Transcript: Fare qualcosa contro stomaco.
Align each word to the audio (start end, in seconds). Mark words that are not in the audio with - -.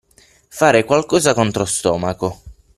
Fare 0.47 0.83
qualcosa 0.83 1.35
contro 1.35 1.63
stomaco. 1.65 2.41